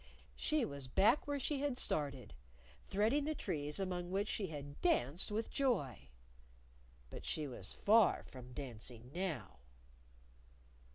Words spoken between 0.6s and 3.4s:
was back where she had started, threading the